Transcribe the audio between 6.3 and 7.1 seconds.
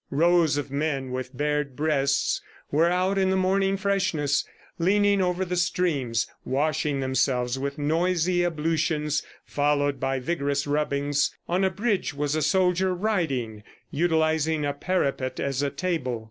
washing